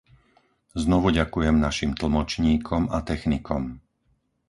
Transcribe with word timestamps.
Znovu 0.83 1.09
ďakujem 1.19 1.55
našim 1.65 1.91
tlmočníkom 1.99 2.81
a 2.95 3.05
technikom. 3.09 3.63